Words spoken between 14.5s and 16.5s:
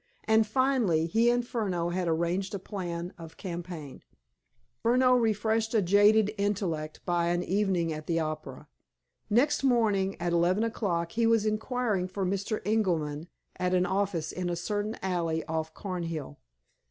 certain alley off Cornhill.